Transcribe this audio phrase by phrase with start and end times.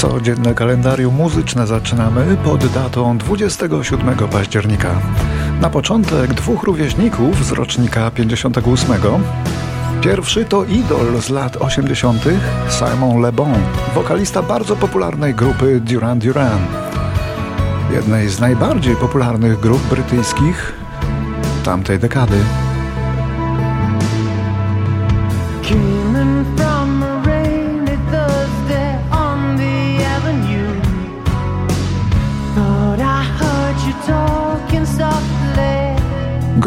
[0.00, 5.00] Codzienne kalendarium muzyczne zaczynamy pod datą 27 października.
[5.60, 8.92] Na początek dwóch rówieśników z rocznika 58.
[10.00, 12.24] Pierwszy to idol z lat 80.
[12.70, 13.54] Simon Le Bon,
[13.94, 16.60] wokalista bardzo popularnej grupy Duran Duran.
[17.92, 20.72] Jednej z najbardziej popularnych grup brytyjskich
[21.64, 22.38] tamtej dekady.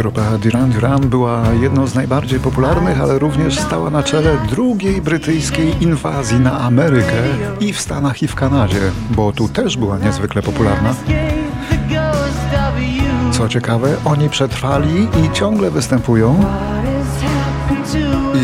[0.04, 5.84] Grupa Duran Duran była jedną z najbardziej popularnych, ale również stała na czele drugiej brytyjskiej
[5.84, 7.24] inwazji na Amerykę
[7.60, 8.80] i w Stanach i w Kanadzie,
[9.10, 10.96] bo tu też była niezwykle popularna.
[13.32, 16.46] Co ciekawe, oni przetrwali i ciągle występują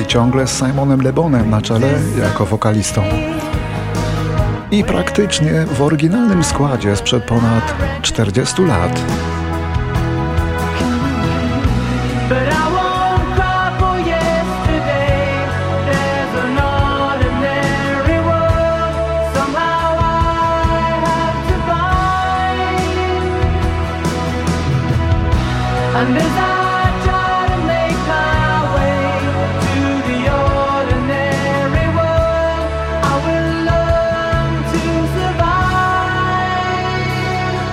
[0.02, 3.04] i ciągle z Simonem Lebonem na czele jako wokalistą.
[4.72, 9.02] I praktycznie w oryginalnym składzie sprzed ponad 40 lat.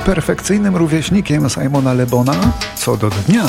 [0.06, 2.34] Perfekcyjnym rówieśnikiem Simona Lebona
[2.86, 3.44] co do dnia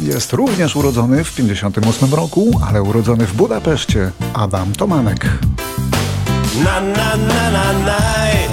[0.00, 5.26] jest również urodzony w 58 roku, ale urodzony w Budapeszcie Adam Tomanek.
[6.54, 7.98] Na, na, na, na, na.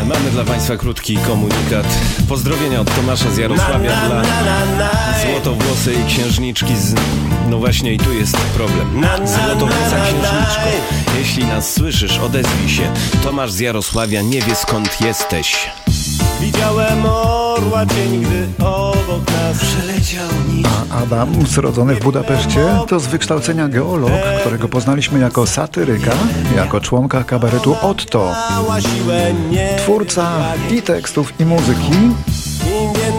[0.06, 1.86] Mamy dla Państwa krótki komunikat.
[2.30, 4.90] Pozdrowienia od Tomasza z Jarosławia na, dla
[5.32, 6.96] złotowłosej księżniczki z...
[7.50, 9.06] No właśnie i tu jest problem.
[9.26, 10.70] Złotowłosa księżniczko,
[11.20, 12.94] jeśli nas słyszysz, odezwij się.
[13.24, 15.70] Tomasz z Jarosławia nie wie skąd jesteś.
[16.42, 20.70] Widziałem orła dzień, gdy obok nas przeleciał nikt.
[20.92, 26.12] A Adam, zrodzony w Budapeszcie, to z wykształcenia geolog, którego poznaliśmy jako satyryka,
[26.56, 28.32] jako członka kabaretu Otto.
[29.78, 30.32] Twórca
[30.72, 31.92] i tekstów, i muzyki,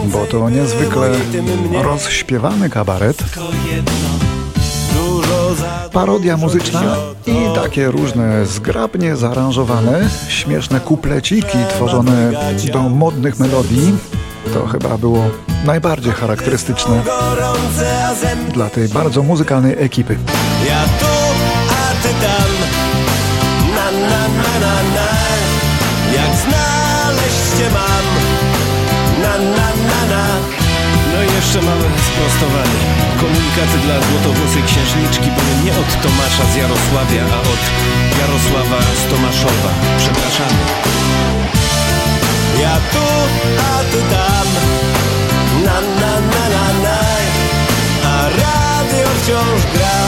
[0.05, 1.11] bo to niezwykle
[1.83, 3.23] rozśpiewany kabaret
[5.93, 6.81] parodia muzyczna
[7.27, 12.31] i takie różne zgrabnie zaaranżowane, śmieszne kupleciki tworzone
[12.73, 13.93] do modnych melodii.
[14.53, 15.23] To chyba było
[15.65, 17.01] najbardziej charakterystyczne
[18.53, 20.17] dla tej bardzo muzykalnej ekipy.
[20.69, 21.13] Ja tu,
[21.69, 22.51] a ty tam,
[23.75, 25.09] na na na na na,
[26.17, 28.05] jak znaleźć cię mam,
[29.23, 30.25] na na na na.
[31.13, 32.79] No i jeszcze małe sprostowanie.
[33.21, 35.29] Komunikaty dla złotowłosej księżniczki
[36.33, 37.63] Tomasza z Jarosławia, a od
[38.19, 39.71] Jarosława z Tomaszowa.
[39.97, 40.63] Przepraszamy.
[42.61, 43.05] Ja tu,
[43.71, 44.47] a ty tam.
[45.65, 46.99] Na, na, na, na, na.
[48.05, 50.01] A radio wciąż gra.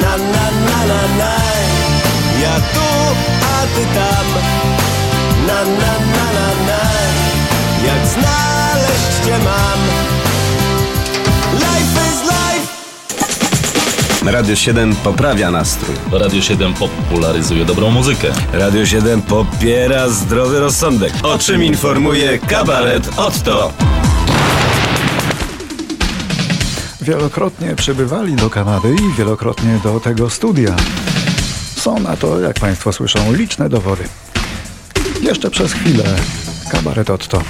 [0.00, 1.34] Na, na, na, na, na.
[2.42, 2.88] Ja tu,
[3.54, 4.26] a ty tam.
[5.46, 6.82] Na, na, na, na, na.
[7.86, 10.21] Jak znaleźć cię mam.
[14.26, 15.96] Radio 7 poprawia nastrój.
[16.12, 18.28] Radio 7 popularyzuje dobrą muzykę.
[18.52, 21.12] Radio 7 popiera zdrowy rozsądek.
[21.22, 23.72] O czym informuje kabaret Otto.
[27.00, 30.76] Wielokrotnie przybywali do Kanady i wielokrotnie do tego studia.
[31.76, 34.04] Są na to, jak Państwo słyszą, liczne dowody.
[35.22, 36.04] Jeszcze przez chwilę
[36.70, 37.42] kabaret Otto.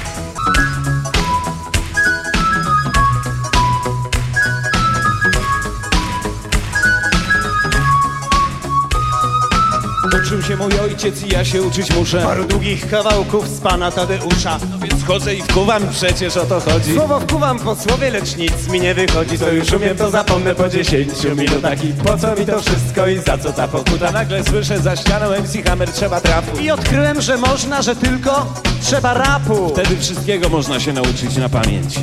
[10.18, 12.22] Uczył się mój ojciec i ja się uczyć muszę?
[12.22, 14.58] Paru długich kawałków z pana Tadeusza.
[14.70, 16.94] No więc chodzę i wkuwam, przecież o to chodzi.
[16.94, 19.38] Słowo wkuwam po słowie, lecz nic mi nie wychodzi.
[19.38, 21.36] Co już umiem, to zapomnę po dziesięciu.
[21.36, 24.12] Minutach I po co mi to wszystko i za co ta pokuta?
[24.12, 28.52] Nagle słyszę za ścianą MC Hammer trzeba trafu I odkryłem, że można, że tylko
[28.82, 29.68] trzeba rapu.
[29.68, 31.94] Wtedy wszystkiego można się nauczyć na pamięć.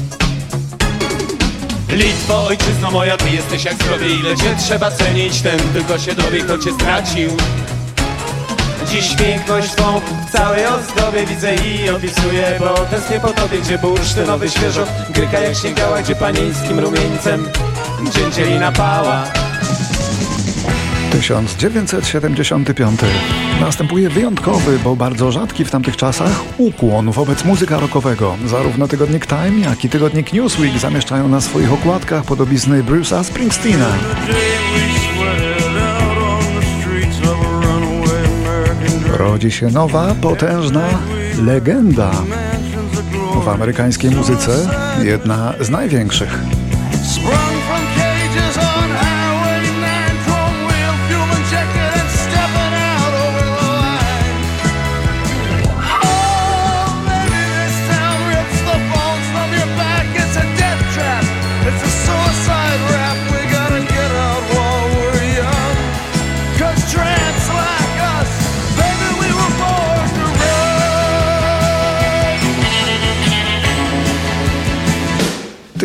[1.89, 6.42] Litwo, ojczyzno moja, ty jesteś jak zdrowie Ile cię trzeba cenić, ten tylko się dowie,
[6.42, 7.30] kto cię stracił
[8.91, 14.50] Dziś piękność twą w całej ozdobie widzę i opisuję Bo tęsknię po tobie, gdzie bursztynowy
[14.50, 17.45] świeżo Gryka jak śniegała, gdzie panieńskim rumieńcem
[18.15, 19.24] Dzięcieli napała
[21.12, 23.00] 1975.
[23.62, 28.36] Następuje wyjątkowy, bo bardzo rzadki w tamtych czasach ukłon wobec muzyka rockowego.
[28.45, 33.88] Zarówno tygodnik Time, jak i tygodnik Newsweek zamieszczają na swoich okładkach podobizny Bruce'a Springsteena.
[39.19, 40.89] Rodzi się nowa, potężna
[41.42, 42.12] legenda
[43.44, 44.68] w amerykańskiej muzyce,
[45.04, 46.59] jedna z największych.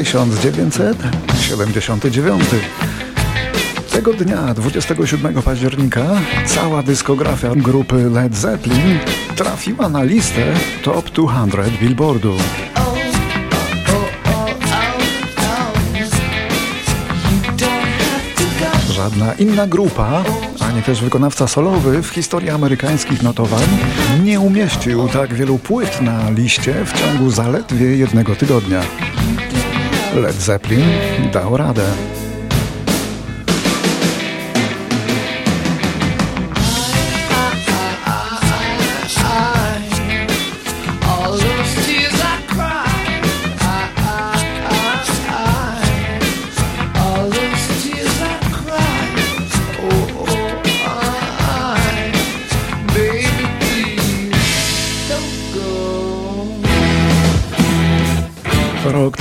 [0.04, 0.96] Tysiąc dziewięćset
[1.40, 2.56] siedemdziesiąty dziewiąty.
[3.92, 6.02] Tego dnia, 27 października,
[6.46, 8.98] cała dyskografia grupy Led Zeppelin
[9.36, 12.36] trafiła na listę Top 200 Billboardu.
[18.90, 20.24] Żadna inna grupa,
[20.60, 23.66] ani też wykonawca solowy w historii amerykańskich notowań
[24.24, 28.82] nie umieścił tak wielu płyt na liście w ciągu zaledwie jednego tygodnia.
[30.14, 30.84] Led Zeppelin
[31.32, 31.84] dał radę.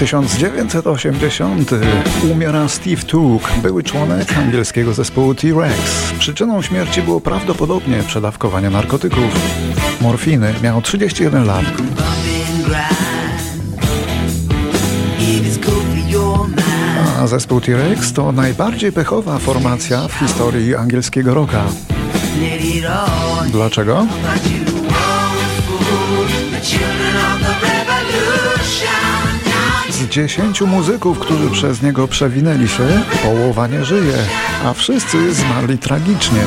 [0.04, 1.72] 1980.
[2.32, 6.14] Umiera Steve Took, były członek angielskiego zespołu T-Rex.
[6.20, 9.40] Przyczyną śmierci było prawdopodobnie przedawkowanie narkotyków.
[10.02, 10.54] Morfiny.
[10.64, 11.66] Miał 31 lat.
[17.20, 21.64] A zespół T-Rex to najbardziej pechowa formacja w historii angielskiego rocka.
[23.52, 24.08] Dlaczego?
[30.14, 34.18] Dziesięciu muzyków, którzy przez niego przewinęli się, połowa nie żyje,
[34.66, 36.42] a wszyscy zmarli tragicznie.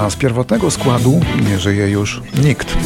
[0.00, 1.20] A z pierwotnego składu
[1.50, 2.76] nie żyje już nikt.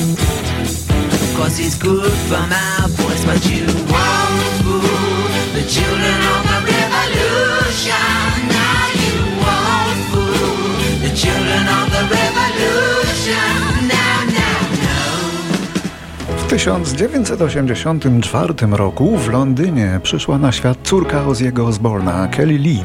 [16.65, 22.85] 1984 roku w Londynie przyszła na świat córka Ozzy'ego Osborna, Kelly Lee.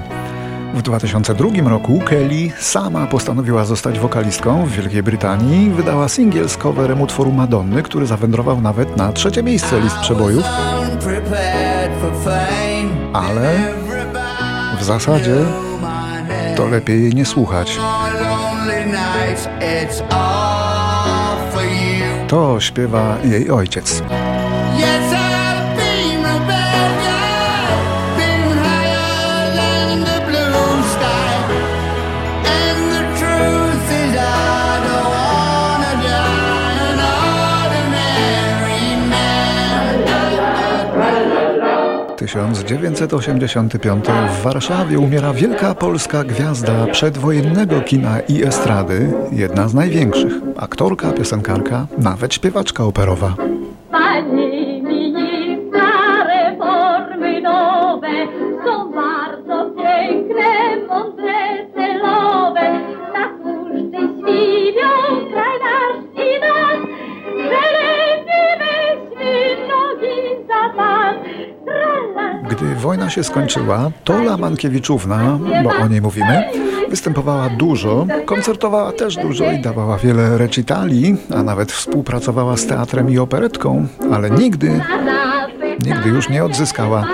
[0.74, 5.70] W 2002 roku Kelly sama postanowiła zostać wokalistką w Wielkiej Brytanii.
[5.70, 10.44] Wydała singiel z coverem utworu Madonny, który zawędrował nawet na trzecie miejsce list przebojów.
[13.14, 13.58] Ale
[14.80, 15.36] w zasadzie
[16.56, 17.78] to lepiej jej nie słuchać.
[22.30, 24.04] To śpiewa jej ojciec.
[42.20, 44.06] 1985
[44.40, 50.34] w Warszawie umiera wielka polska gwiazda przedwojennego kina i estrady, jedna z największych.
[50.58, 53.36] Aktorka, piosenkarka, nawet śpiewaczka operowa.
[72.50, 76.44] Gdy wojna się skończyła, Tola Mankiewiczówna, bo o niej mówimy,
[76.90, 83.18] występowała dużo, koncertowała też dużo i dawała wiele recitali, a nawet współpracowała z teatrem i
[83.18, 84.82] operetką, ale nigdy,
[85.86, 87.06] nigdy już nie odzyskała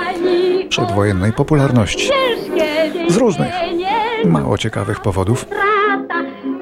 [0.69, 2.09] przedwojennej popularności.
[3.07, 3.53] Z różnych,
[4.25, 5.45] mało ciekawych powodów.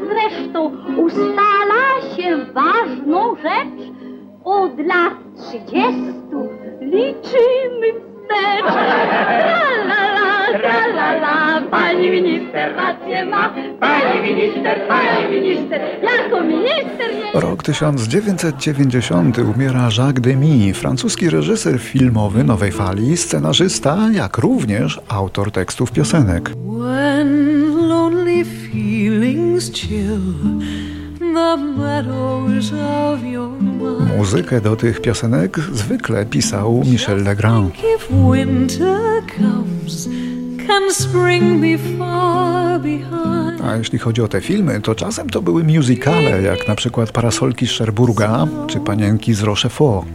[0.10, 3.94] Zresztą ustala się ważną rzecz.
[4.44, 6.50] Od lat trzydziestu
[6.82, 8.74] liczymy wstecz.
[9.44, 13.54] Tra-la-la, tra-la-la, pani minister rację ma.
[13.80, 17.42] Pani minister, pani minister, jako minister nie...
[17.42, 25.92] Rok 1990 umiera Jacques Demy, francuski reżyser filmowy nowej fali, scenarzysta, jak również autor tekstów
[25.92, 26.50] piosenek.
[26.50, 30.20] When lonely feelings chill
[34.18, 37.74] Muzykę do tych piosenek zwykle pisał Michel Legrand.
[43.64, 47.68] A jeśli chodzi o te filmy, to czasem to były musicale, jak na przykład Parasolki
[47.68, 50.08] z Cherburga czy Panienki z Rochefort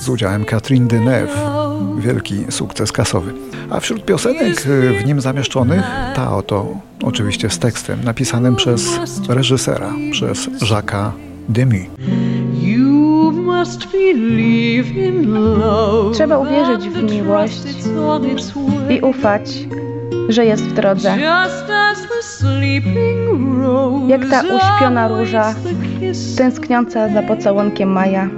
[0.00, 1.63] z udziałem Catherine Deneuve.
[1.98, 3.32] Wielki sukces kasowy.
[3.70, 4.60] A wśród piosenek
[5.02, 5.82] w nim zamieszczonych
[6.16, 6.66] ta oto,
[7.02, 11.10] oczywiście z tekstem napisanym przez reżysera, przez Jacques'a
[11.48, 11.86] Demy.
[16.12, 17.62] Trzeba uwierzyć w miłość
[18.90, 19.50] i ufać,
[20.28, 21.16] że jest w drodze.
[24.08, 25.54] Jak ta uśpiona róża,
[26.36, 28.28] tęskniąca za pocałunkiem maja.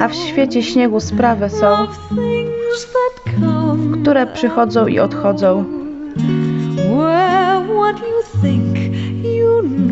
[0.00, 1.66] A w świecie śniegu sprawy są,
[4.00, 5.64] które przychodzą i odchodzą.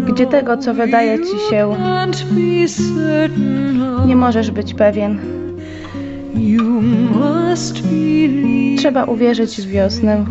[0.07, 1.76] Gdzie tego, co wydaje ci się,
[4.07, 5.19] nie możesz być pewien.
[8.78, 10.25] Trzeba uwierzyć w wiosnę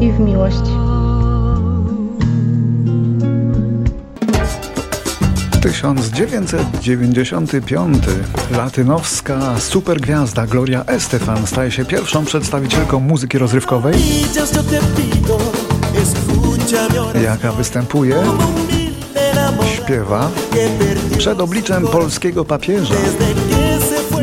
[0.00, 0.83] i w miłość.
[5.64, 8.10] Tysiąc dziewięćset dziewięćdziesiąty piąty.
[8.50, 13.94] Latynowska supergwiazda Gloria Estefan staje się pierwszą przedstawicielką muzyki rozrywkowej,
[17.22, 18.22] jaka występuje,
[19.74, 20.30] śpiewa
[21.18, 22.94] przed obliczem polskiego papieża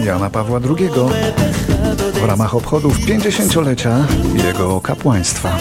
[0.06, 0.90] Jana Pawła II
[2.14, 4.06] w ramach obchodów 50-lecia
[4.46, 5.58] jego kapłaństwa.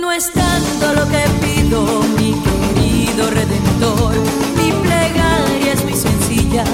[0.00, 2.17] No es tanto lo que pido,
[3.30, 4.14] redentor.
[4.56, 6.64] Mi plegaria es muy sencilla,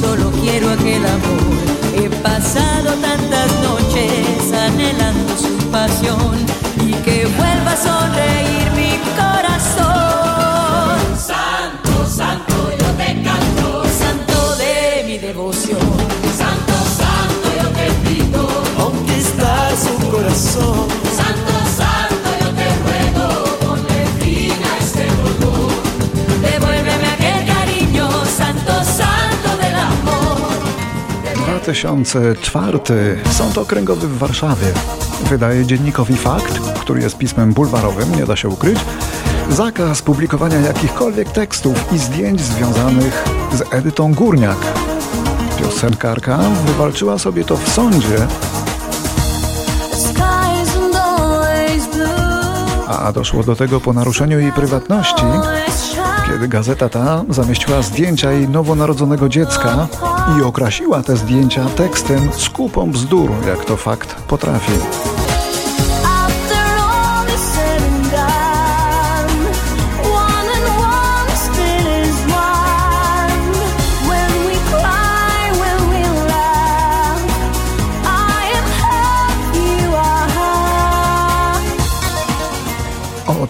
[0.00, 1.60] solo quiero aquel amor.
[1.96, 6.36] He pasado tantas noches anhelando su pasión
[6.86, 10.98] y que vuelva a sonreír mi corazón.
[11.18, 15.80] Santo, santo, yo te canto, santo de mi devoción.
[16.36, 20.79] Santo, santo, yo te pido, Conquistar su corazón.
[31.70, 32.78] 2004.
[33.30, 34.66] Sąd Okręgowy w Warszawie
[35.28, 38.78] wydaje dziennikowi Fakt, który jest pismem bulwarowym, nie da się ukryć,
[39.50, 44.56] zakaz publikowania jakichkolwiek tekstów i zdjęć związanych z Edytą Górniak.
[45.58, 48.26] Piosenkarka wywalczyła sobie to w sądzie,
[52.86, 55.24] a doszło do tego po naruszeniu jej prywatności,
[56.30, 59.88] kiedy gazeta ta zamieściła zdjęcia jej nowonarodzonego dziecka
[60.38, 64.72] i okrasiła te zdjęcia tekstem z kupą bzdur, jak to fakt potrafi.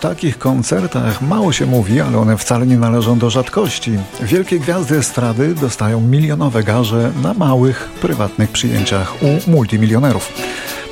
[0.00, 3.99] Takich koncertach mało się mówi, ale one wcale nie należą do rzadkości.
[4.23, 10.33] Wielkie gwiazdy estrady dostają milionowe garze na małych, prywatnych przyjęciach u multimilionerów.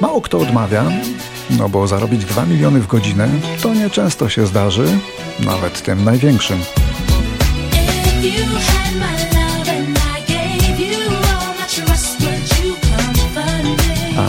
[0.00, 0.85] Mało kto odmawia,
[1.50, 3.29] no bo zarobić 2 miliony w godzinę
[3.62, 4.99] to nieczęsto się zdarzy,
[5.41, 6.59] nawet tym największym.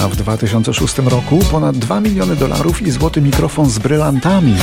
[0.03, 4.55] A w 2006 roku ponad 2 miliony dolarów i złoty mikrofon z brylantami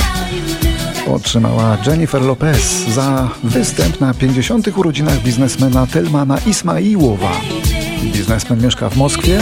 [1.07, 4.77] otrzymała Jennifer Lopez za występ na 50.
[4.77, 7.31] urodzinach biznesmena Telmana Ismaiłowa.
[8.13, 9.39] Biznesmen mieszka w Moskwie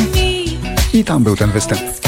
[0.93, 2.04] i tam był ten występ.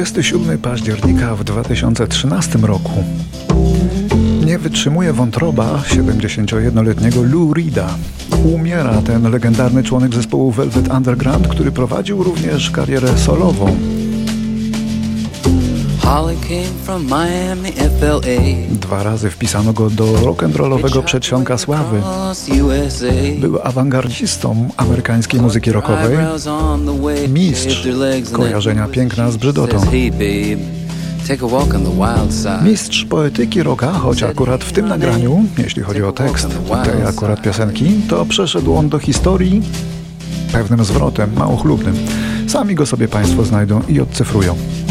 [0.00, 3.04] 27 października w 2013 roku
[4.44, 7.88] nie wytrzymuje wątroba 71-letniego Lou Reeda.
[8.54, 13.76] Umiera ten legendarny członek zespołu Velvet Underground, który prowadził również karierę solową.
[18.70, 22.02] Dwa razy wpisano go do rock'n'rollowego przedsionka sławy.
[23.40, 26.16] Był awangardzistą amerykańskiej muzyki rockowej,
[27.28, 27.88] mistrz
[28.32, 29.80] kojarzenia piękna z brzydotą.
[32.64, 36.48] Mistrz poetyki rocka, choć akurat w tym nagraniu, jeśli chodzi o tekst
[36.84, 39.62] tej akurat piosenki, to przeszedł on do historii
[40.52, 41.94] pewnym zwrotem, mało chlubnym.
[42.48, 44.56] Sami go sobie Państwo znajdą i odcyfrują.